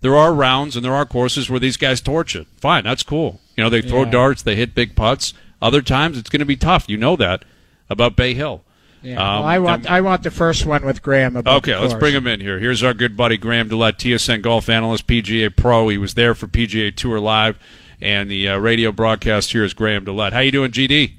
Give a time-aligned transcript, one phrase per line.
[0.00, 2.46] there are rounds and there are courses where these guys torch it.
[2.56, 3.40] Fine, that's cool.
[3.56, 4.10] You know, they throw Yeah.
[4.10, 5.34] darts, they hit big putts.
[5.60, 6.84] Other times it's going to be tough.
[6.88, 7.44] You know that
[7.90, 8.62] about Bay Hill.
[9.02, 11.36] Yeah, Um, well, I want and- I want the first one with Graham.
[11.36, 12.58] About Okay, let's bring him in here.
[12.58, 15.88] Here's our good buddy Graham DeLaet, TSN golf analyst, PGA pro.
[15.88, 17.58] He was there for PGA Tour Live,
[18.00, 20.32] and the uh, radio broadcast here is Graham DeLaet.
[20.32, 21.12] How you doing, GD?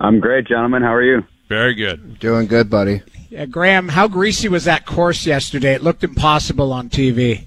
[0.00, 0.82] I'm great, gentlemen.
[0.82, 1.24] How are you?
[1.48, 2.18] Very good.
[2.18, 3.02] Doing good, buddy.
[3.30, 5.74] Yeah, Graham, how greasy was that course yesterday?
[5.74, 7.44] It looked impossible on TV.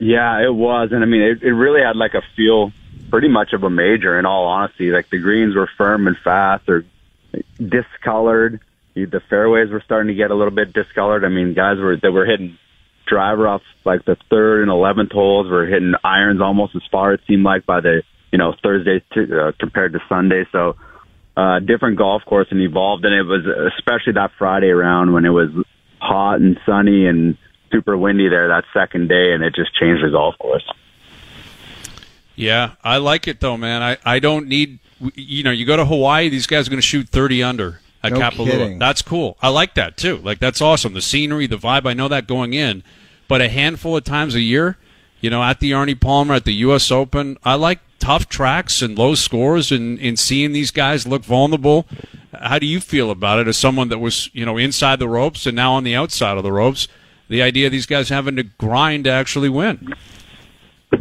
[0.00, 2.72] Yeah, it was, and I mean, it, it really had like a feel,
[3.10, 4.18] pretty much of a major.
[4.18, 6.86] In all honesty, like the greens were firm and fast, or
[7.58, 8.60] discolored.
[8.94, 11.24] The fairways were starting to get a little bit discolored.
[11.24, 12.58] I mean, guys were that were hitting
[13.06, 17.20] driver off like the third and eleventh holes were hitting irons almost as far it
[17.26, 20.44] seemed like by the you know Thursday to, uh, compared to Sunday.
[20.50, 20.76] So
[21.36, 23.44] uh, different golf course and evolved, and it was
[23.76, 25.50] especially that Friday round when it was
[26.00, 27.36] hot and sunny and
[27.70, 30.68] super windy there that second day, and it just changed the golf course.
[32.36, 33.82] Yeah, I like it though, man.
[33.82, 34.78] I, I don't need,
[35.14, 38.12] you know, you go to Hawaii, these guys are going to shoot 30 under at
[38.12, 38.44] No Kapalua.
[38.50, 38.78] kidding.
[38.78, 39.36] That's cool.
[39.42, 40.16] I like that too.
[40.18, 40.94] Like, that's awesome.
[40.94, 42.82] The scenery, the vibe, I know that going in.
[43.28, 44.78] But a handful of times a year,
[45.20, 46.90] you know, at the Arnie Palmer, at the U.S.
[46.90, 51.86] Open, I like tough tracks and low scores and, and seeing these guys look vulnerable.
[52.32, 55.44] How do you feel about it as someone that was, you know, inside the ropes
[55.46, 56.88] and now on the outside of the ropes?
[57.30, 59.94] The idea of these guys having to grind to actually win.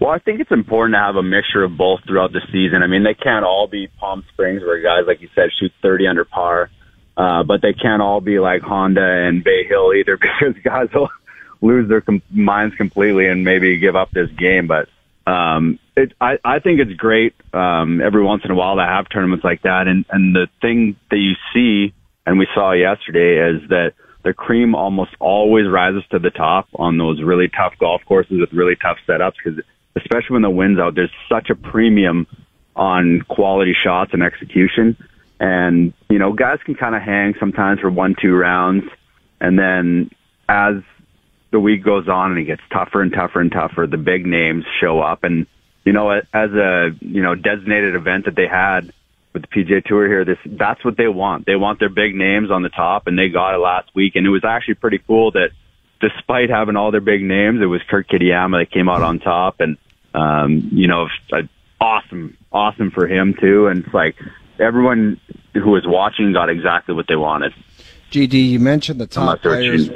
[0.00, 2.84] Well, I think it's important to have a mixture of both throughout the season.
[2.84, 6.06] I mean, they can't all be Palm Springs where guys, like you said, shoot 30
[6.06, 6.70] under par,
[7.16, 11.10] uh, but they can't all be like Honda and Bay Hill either because guys will
[11.60, 14.68] lose their com- minds completely and maybe give up this game.
[14.68, 14.88] But
[15.26, 19.08] um, it, I, I think it's great um, every once in a while to have
[19.08, 19.88] tournaments like that.
[19.88, 21.92] And, and the thing that you see,
[22.24, 26.98] and we saw yesterday, is that the cream almost always rises to the top on
[26.98, 29.60] those really tough golf courses with really tough setups because
[29.96, 32.26] especially when the wind's out, there's such a premium
[32.76, 34.96] on quality shots and execution.
[35.40, 38.84] And, you know, guys can kind of hang sometimes for one, two rounds.
[39.40, 40.10] And then
[40.48, 40.76] as
[41.50, 44.64] the week goes on and it gets tougher and tougher and tougher, the big names
[44.80, 45.24] show up.
[45.24, 45.46] And,
[45.84, 48.92] you know, as a, you know, designated event that they had
[49.32, 51.46] with the PGA Tour here, this, that's what they want.
[51.46, 54.16] They want their big names on the top and they got it last week.
[54.16, 55.50] And it was actually pretty cool that
[56.00, 59.60] despite having all their big names, it was Kurt Kitayama that came out on top.
[59.60, 59.76] And,
[60.14, 61.08] um, you know,
[61.80, 63.68] awesome, awesome for him too.
[63.68, 64.16] And it's like
[64.58, 65.20] everyone
[65.54, 67.52] who was watching got exactly what they wanted.
[68.10, 69.90] GD, you mentioned the top players.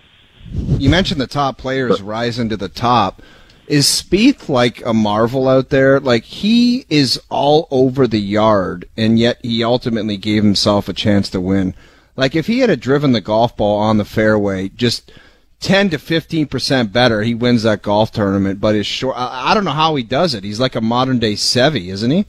[0.52, 3.20] You mentioned the top players rising to the top.
[3.68, 5.98] Is Spieth like a marvel out there?
[6.00, 11.28] Like he is all over the yard, and yet he ultimately gave himself a chance
[11.30, 11.74] to win.
[12.14, 15.12] Like if he had driven the golf ball on the fairway, just
[15.60, 18.60] ten to fifteen percent better, he wins that golf tournament.
[18.60, 20.44] But his short, I, don't know how he does it.
[20.44, 22.26] He's like a modern day Seve, isn't he?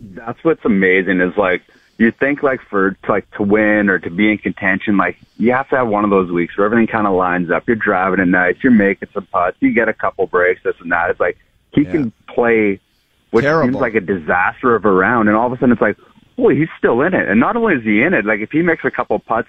[0.00, 1.62] that's what's amazing is like
[1.98, 5.52] you think like for to, like to win or to be in contention, like you
[5.52, 7.64] have to have one of those weeks where everything kind of lines up.
[7.66, 10.92] You're driving at night, you're making some putts, you get a couple breaks, this and
[10.92, 11.10] that.
[11.10, 11.36] It's like
[11.72, 12.80] he can play
[13.30, 13.72] which Terrible.
[13.72, 15.98] seems like a disaster of a round, and all of a sudden it's like,
[16.36, 17.28] boy, he's still in it.
[17.28, 19.48] And not only is he in it, like if he makes a couple putts,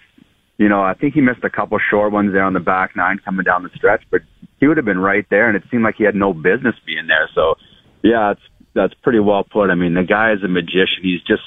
[0.58, 3.20] you know, I think he missed a couple short ones there on the back nine
[3.24, 4.22] coming down the stretch, but
[4.60, 7.08] he would have been right there, and it seemed like he had no business being
[7.08, 7.30] there.
[7.34, 7.56] So,
[8.02, 8.42] yeah, it's
[8.74, 9.70] that's pretty well put.
[9.70, 11.04] I mean, the guy is a magician.
[11.04, 11.44] He's just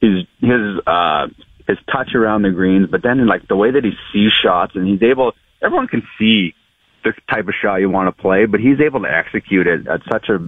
[0.00, 1.28] his his uh
[1.66, 4.86] his touch around the greens, but then like the way that he sees shots and
[4.86, 5.32] he's able.
[5.62, 6.54] Everyone can see
[7.02, 10.00] the type of shot you want to play, but he's able to execute it at
[10.10, 10.38] such a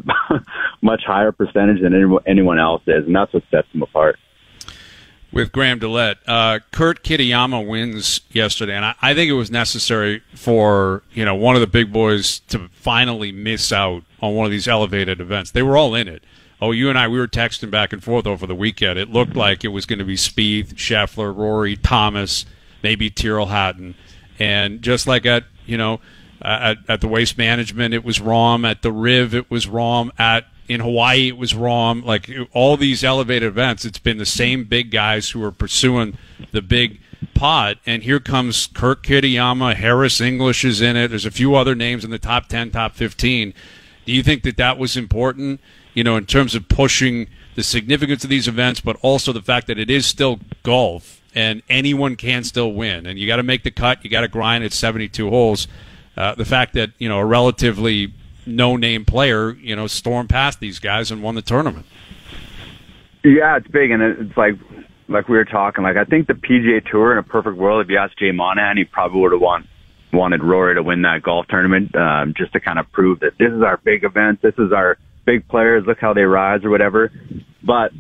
[0.83, 1.95] much higher percentage than
[2.27, 4.19] anyone- else is, and that's what sets him apart.
[5.33, 6.17] with Graham DeLaet.
[6.27, 11.35] Uh, Kurt Kitayama wins yesterday, and I, I think it was necessary for you know
[11.35, 15.51] one of the big boys to finally miss out on one of these elevated events.
[15.53, 16.23] They were all in it.
[16.61, 18.99] Oh, you and I, we were texting back and forth over the weekend.
[18.99, 22.47] It looked like it was going to be Spieth, Scheffler, Rory, Thomas,
[22.83, 23.95] maybe Tyrrell Hatton,
[24.39, 26.01] and just like at you know
[26.43, 28.69] at, at the Waste Management, it was Rahm.
[28.69, 30.11] At the Riv, it was Rahm.
[30.19, 32.05] At in Hawaii, it was Rahm.
[32.05, 36.19] Like all these elevated events, it's been the same big guys who are pursuing
[36.53, 37.01] the big
[37.35, 37.79] pot.
[37.87, 41.09] And here comes Kirk Kitayama, Harris English is in it.
[41.09, 43.55] There's a few other names in the top 10, top 15.
[44.05, 45.61] Do you think that that was important,
[45.95, 49.67] you know, in terms of pushing the significance of these events, but also the fact
[49.67, 53.07] that it is still golf and anyone can still win?
[53.07, 55.69] And you got to make the cut, you got to grind at 72 holes.
[56.17, 58.13] Uh, the fact that, you know, a relatively
[58.47, 61.87] no name player, you know, stormed past these guys and won the tournament.
[63.25, 64.55] Yeah, it's big, and it's like
[65.09, 65.85] like we were talking.
[65.85, 68.77] Like I think the PGA Tour in a perfect world, if you asked Jay Monahan,
[68.77, 69.69] he probably would have won
[70.13, 73.53] wanted Rory to win that golf tournament um, just to kind of prove that this
[73.53, 74.97] is our big event, this is our
[75.29, 77.13] big players, look how they rise or whatever.
[77.63, 77.93] But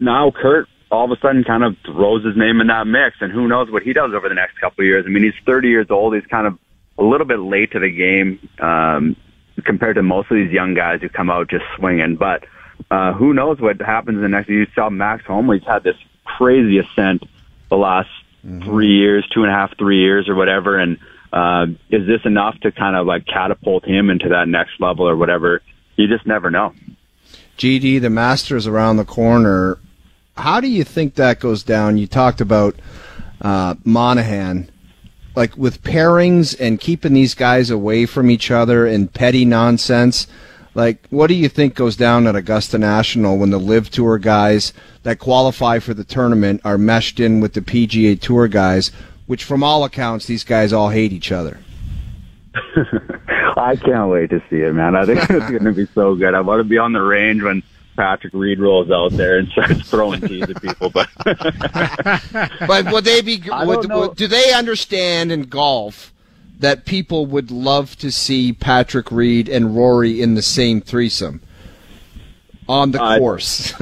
[0.00, 3.32] now Kurt all of a sudden kind of throws his name in that mix, and
[3.32, 5.04] who knows what he does over the next couple of years.
[5.06, 6.14] I mean, he's 30 years old.
[6.14, 6.58] He's kind of
[6.98, 9.16] a little bit late to the game um,
[9.64, 12.16] compared to most of these young guys who come out just swinging.
[12.16, 12.44] But
[12.90, 14.50] uh, who knows what happens in the next?
[14.50, 15.54] You saw Max Homa.
[15.54, 17.22] He's had this crazy ascent
[17.70, 18.10] the last
[18.44, 18.62] mm-hmm.
[18.62, 20.78] three years, two and a half, three years, or whatever.
[20.78, 20.98] And
[21.32, 25.16] uh, is this enough to kind of like catapult him into that next level or
[25.16, 25.62] whatever?
[25.96, 26.74] You just never know.
[27.58, 29.78] GD, the Masters around the corner.
[30.36, 31.98] How do you think that goes down?
[31.98, 32.76] You talked about
[33.40, 34.70] uh, Monahan,
[35.36, 40.26] like with pairings and keeping these guys away from each other and petty nonsense.
[40.74, 44.72] Like, what do you think goes down at Augusta National when the LIV Tour guys
[45.02, 48.90] that qualify for the tournament are meshed in with the PGA Tour guys,
[49.26, 51.60] which from all accounts, these guys all hate each other?
[53.56, 54.96] I can't wait to see it, man.
[54.96, 56.34] I think it's going to be so good.
[56.34, 57.62] I want to be on the range when
[57.96, 60.90] Patrick Reed rolls out there and starts throwing tees at people.
[60.90, 61.08] But
[62.66, 63.42] but would they be?
[63.64, 66.12] Would, would, do they understand in golf
[66.58, 71.42] that people would love to see Patrick Reed and Rory in the same threesome
[72.68, 73.74] on the uh, course?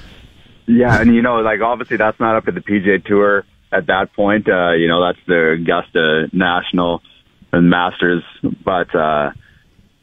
[0.66, 4.12] yeah, and you know, like obviously that's not up to the PGA Tour at that
[4.14, 4.48] point.
[4.48, 7.02] Uh, you know, that's the Augusta National
[7.54, 8.22] and Masters,
[8.64, 8.94] but.
[8.94, 9.32] uh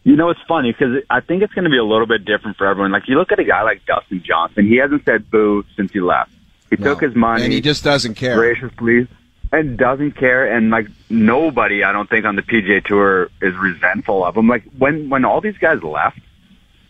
[0.03, 2.57] you know, it's funny because I think it's going to be a little bit different
[2.57, 2.91] for everyone.
[2.91, 5.99] Like you look at a guy like Dustin Johnson, he hasn't said boo since he
[5.99, 6.31] left.
[6.69, 6.93] He no.
[6.93, 9.07] took his money, and he just doesn't care graciously,
[9.51, 10.55] and doesn't care.
[10.55, 14.47] And like nobody, I don't think on the PGA Tour is resentful of him.
[14.47, 16.19] Like when when all these guys left,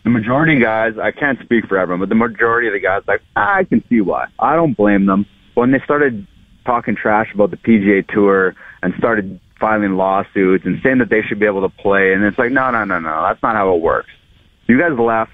[0.04, 3.02] the majority of guys, I can't speak for everyone, but the majority of the guys,
[3.06, 4.28] like I can see why.
[4.38, 5.26] I don't blame them.
[5.54, 6.26] When they started
[6.64, 11.38] talking trash about the PGA Tour and started filing lawsuits and saying that they should
[11.38, 12.12] be able to play.
[12.12, 13.22] And it's like, no, no, no, no.
[13.22, 14.10] That's not how it works.
[14.66, 15.30] You guys left.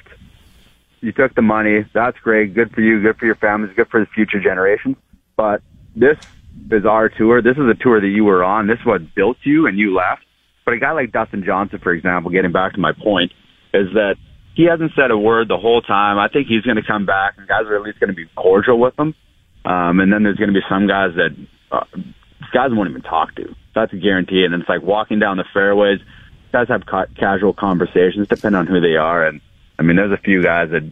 [1.00, 1.86] You took the money.
[1.94, 2.52] That's great.
[2.52, 3.00] Good for you.
[3.00, 3.75] Good for your families.
[3.75, 4.96] Good for the future generations.
[5.36, 5.62] But
[5.96, 6.19] this
[6.70, 7.40] is our tour.
[7.40, 8.66] This is a tour that you were on.
[8.66, 10.22] This is what built you and you left.
[10.64, 13.32] But a guy like Dustin Johnson, for example, getting back to my point,
[13.72, 14.16] is that
[14.54, 16.19] he hasn't said a word the whole time.
[16.19, 18.26] I think he's going to come back and guys are at least going to be
[18.36, 19.14] cordial with him.
[19.64, 21.30] Um, and then there's going to be some guys that
[21.70, 21.84] uh,
[22.52, 23.54] guys won't even talk to.
[23.74, 24.44] That's a guarantee.
[24.44, 26.00] And it's like walking down the fairways.
[26.52, 29.26] Guys have ca- casual conversations, depending on who they are.
[29.26, 29.40] And
[29.78, 30.82] I mean, there's a few guys that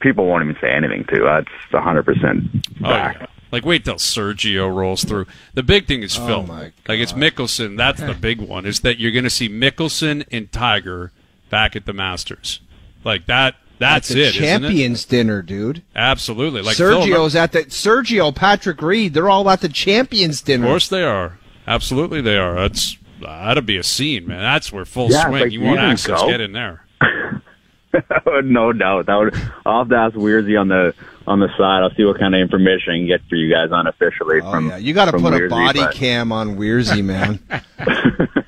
[0.00, 1.20] people won't even say anything to.
[1.24, 3.16] That's 100 percent back.
[3.16, 3.26] Oh, yeah.
[3.50, 5.26] Like wait till Sergio rolls through.
[5.54, 6.46] The big thing is Phil.
[6.48, 7.76] Oh like it's Mickelson.
[7.76, 8.66] That's the big one.
[8.66, 11.12] Is that you're going to see Mickelson and Tiger
[11.48, 12.60] back at the Masters.
[13.04, 13.56] Like that.
[13.78, 14.32] That's, it.
[14.32, 15.08] Champions it?
[15.08, 15.82] dinner, dude.
[15.94, 16.62] Absolutely.
[16.62, 19.14] Like Sergio's Phil, at the Sergio, Patrick Reed.
[19.14, 20.66] They're all at the Champions dinner.
[20.66, 21.38] Of course they are.
[21.66, 22.54] Absolutely, they are.
[22.54, 24.40] That's that'd be a scene, man.
[24.40, 25.42] That's where full yeah, swing.
[25.42, 26.28] Like you want access, go.
[26.28, 26.84] get in there.
[28.42, 29.06] no doubt.
[29.06, 29.34] That would.
[29.66, 30.94] I'll have to ask Weirzy on the
[31.26, 31.82] on the side.
[31.82, 34.40] I'll see what kind of information I can get for you guys unofficially.
[34.42, 35.94] Oh, from, yeah, you got to put Weirzy, a body but...
[35.94, 37.38] cam on Weirzy, man.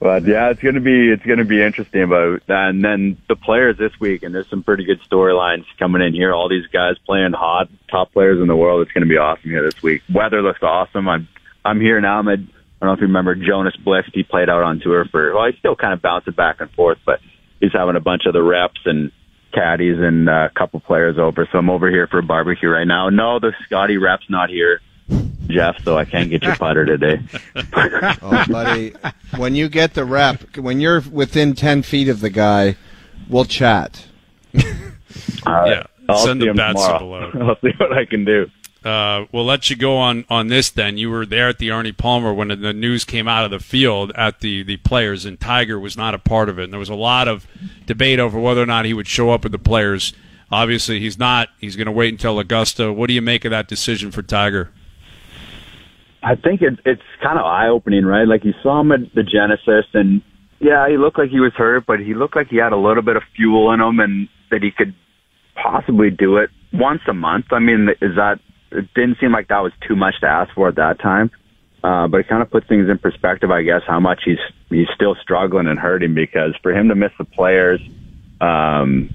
[0.00, 2.40] but yeah, it's gonna be it's gonna be interesting that.
[2.48, 6.32] And then the players this week, and there's some pretty good storylines coming in here.
[6.32, 8.82] All these guys playing hot, top players in the world.
[8.82, 10.02] It's gonna be awesome here this week.
[10.12, 11.08] Weather looks awesome.
[11.08, 11.28] I'm
[11.64, 12.18] I'm here now.
[12.18, 14.10] I'm I don't know if you remember Jonas Blixt.
[14.14, 16.98] He played out on tour for well, he's still kind of bouncing back and forth,
[17.04, 17.20] but
[17.60, 19.10] he's having a bunch of the reps and
[19.52, 21.48] caddies and uh, a couple players over.
[21.50, 23.08] So I'm over here for a barbecue right now.
[23.08, 24.80] No, the Scotty rep's not here.
[25.48, 27.20] Jeff, so I can't get your putter today.
[28.22, 28.94] oh, buddy,
[29.36, 32.76] when you get the rep, when you're within ten feet of the guy,
[33.28, 34.06] we'll chat.
[34.52, 37.30] yeah, I'll send the bats below.
[37.40, 38.50] I'll see what I can do.
[38.84, 40.70] Uh, we'll let you go on on this.
[40.70, 43.58] Then you were there at the Arnie Palmer when the news came out of the
[43.58, 46.64] field at the the players, and Tiger was not a part of it.
[46.64, 47.46] And there was a lot of
[47.86, 50.12] debate over whether or not he would show up with the players.
[50.50, 51.48] Obviously, he's not.
[51.58, 52.92] He's going to wait until Augusta.
[52.92, 54.70] What do you make of that decision for Tiger?
[56.28, 58.28] I think it, it's kind of eye opening, right?
[58.28, 60.20] Like you saw him at the Genesis, and
[60.60, 63.02] yeah, he looked like he was hurt, but he looked like he had a little
[63.02, 64.94] bit of fuel in him, and that he could
[65.54, 67.46] possibly do it once a month.
[67.50, 68.40] I mean, is that?
[68.70, 71.30] It didn't seem like that was too much to ask for at that time,
[71.82, 74.36] uh, but it kind of puts things in perspective, I guess, how much he's
[74.68, 77.80] he's still struggling and hurting because for him to miss the players.
[78.42, 79.14] Um,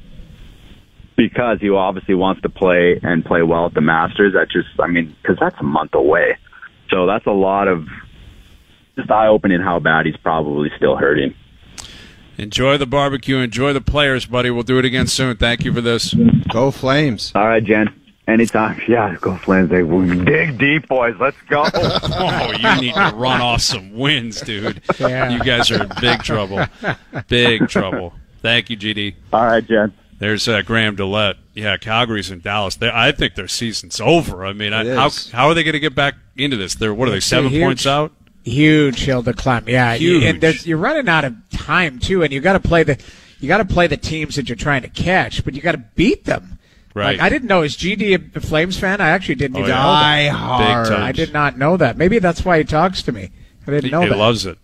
[1.15, 4.33] because he obviously wants to play and play well at the Masters.
[4.33, 6.37] That just, I mean, because that's a month away.
[6.93, 7.87] So that's a lot of
[8.95, 11.33] just eye opening how bad he's probably still hurting.
[12.37, 13.37] Enjoy the barbecue.
[13.37, 14.51] Enjoy the players, buddy.
[14.51, 15.35] We'll do it again soon.
[15.37, 16.13] Thank you for this.
[16.51, 17.31] Go Flames.
[17.33, 17.89] All right, Jen.
[18.27, 19.71] anytime, yeah, go Flames.
[19.71, 21.15] Like, we dig deep, boys.
[21.19, 21.63] Let's go.
[21.75, 24.81] Oh, you need to run off some wins, dude.
[24.99, 25.29] Yeah.
[25.29, 26.63] You guys are in big trouble.
[27.27, 28.13] Big trouble.
[28.41, 29.15] Thank you, GD.
[29.31, 29.91] All right, Jen.
[30.23, 31.35] There's uh, Graham DeLaet.
[31.53, 32.75] Yeah, Calgary's in Dallas.
[32.77, 34.45] They, I think their season's over.
[34.45, 36.75] I mean, I, how how are they going to get back into this?
[36.75, 38.13] They're what are they It's seven huge- points out?
[38.45, 39.67] Huge hill to climb.
[39.67, 40.43] Yeah, you- Huge.
[40.43, 42.97] and you're running out of time too, and you got to play the
[43.41, 45.83] you got to play the teams that you're trying to catch, but you got to
[45.95, 46.57] beat them.
[46.93, 47.17] Right.
[47.17, 49.01] Like, I didn't know is GD a Flames fan.
[49.01, 50.31] I actually didn't Oh, even yeah.
[50.31, 51.01] know that.
[51.01, 51.97] I did not know that.
[51.97, 53.29] Maybe that's why he talks to me.
[53.67, 54.13] I didn't He, know he that.
[54.15, 54.57] He loves it.